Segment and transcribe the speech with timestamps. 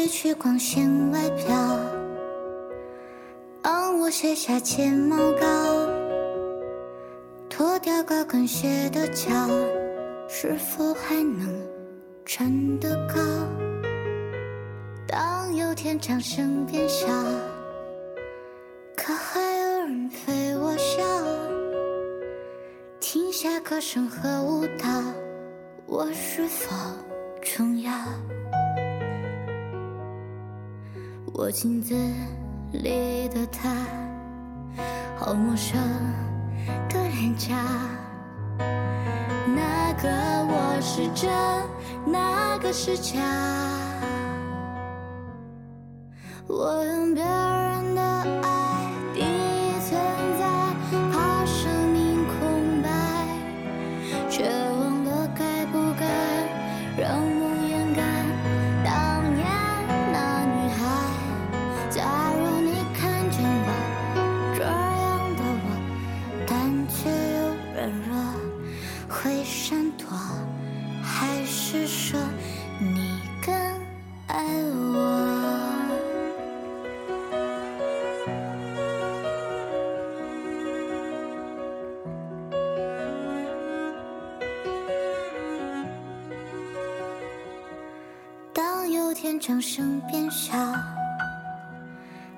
[0.00, 1.78] 褪去光鲜外表，
[3.60, 5.46] 帮我卸下睫毛膏，
[7.50, 9.28] 脱掉高跟鞋的脚，
[10.26, 11.54] 是否还能
[12.24, 13.20] 站得高？
[15.06, 17.06] 当有天掌声变小，
[18.96, 21.02] 可还有人陪我笑？
[23.00, 24.88] 停下歌声和舞蹈，
[25.84, 26.74] 我是否
[27.42, 27.92] 重要？
[31.40, 31.94] 我镜子
[32.70, 33.74] 里的他，
[35.16, 35.80] 好陌生
[36.86, 37.56] 的脸颊。
[38.58, 40.10] 那个
[40.46, 41.30] 我是真，
[42.04, 43.18] 那个是假。
[46.46, 47.24] 我用别
[89.40, 90.52] 掌声变小，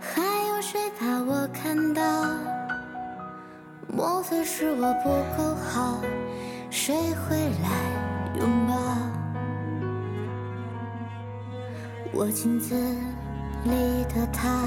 [0.00, 2.02] 还有谁把我看到？
[3.86, 6.00] 莫非是我不够好？
[6.70, 7.70] 谁会来
[8.40, 8.74] 拥抱？
[12.12, 12.74] 我镜子
[13.62, 14.66] 里的他，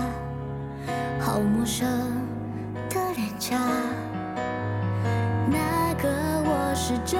[1.20, 1.86] 好陌生
[2.90, 3.58] 的脸颊。
[5.50, 6.08] 那个
[6.46, 7.20] 我是真，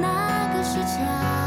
[0.00, 1.39] 那个是假。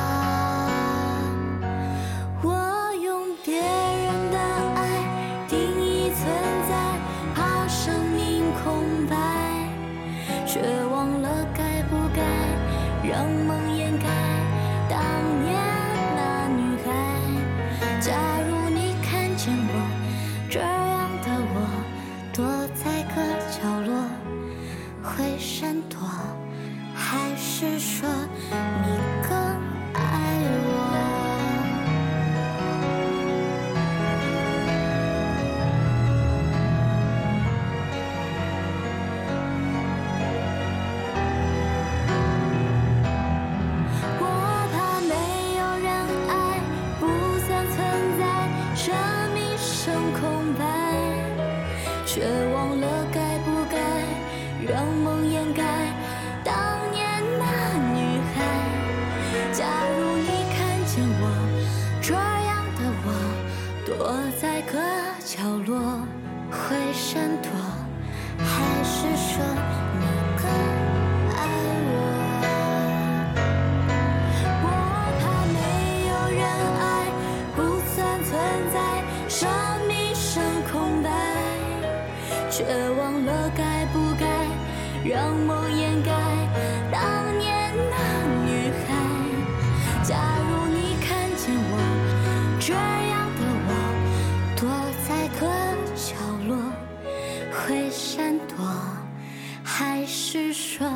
[13.23, 13.62] 让梦
[54.67, 55.61] 让梦掩盖
[56.43, 56.53] 当
[56.91, 57.43] 年那
[57.93, 58.35] 女孩。
[59.51, 59.65] 假
[59.97, 61.23] 如你看见我
[62.01, 63.07] 这样的我，
[63.85, 63.91] 躲
[64.39, 64.71] 在个
[65.25, 65.99] 角落，
[66.49, 66.57] 会
[66.93, 67.49] 闪躲，
[68.39, 69.43] 还是说
[69.99, 70.03] 你
[70.37, 70.43] 更
[71.35, 71.37] 爱
[71.89, 71.93] 我？
[74.63, 74.65] 我
[75.19, 75.21] 怕
[75.51, 75.57] 没
[76.07, 76.41] 有人
[76.79, 76.83] 爱，
[77.55, 77.57] 不
[77.93, 78.31] 算存
[78.71, 78.75] 在，
[79.27, 79.39] 生
[79.87, 80.41] 命剩
[80.71, 80.71] 空
[81.03, 81.09] 白，
[82.49, 82.63] 却
[82.97, 83.12] 忘
[85.13, 86.11] 让梦掩盖
[86.91, 87.95] 当年那
[88.45, 88.89] 女孩。
[90.03, 91.77] 假如你看见我
[92.59, 93.69] 这样的我，
[94.57, 94.61] 躲
[95.07, 95.41] 在个
[95.95, 96.15] 角
[96.47, 96.57] 落，
[97.51, 98.65] 会闪躲，
[99.63, 100.87] 还是说？